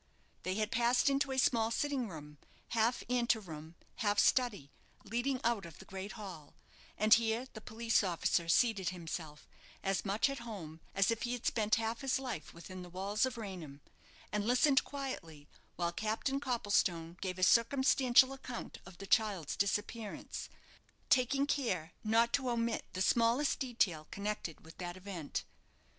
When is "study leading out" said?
4.17-5.63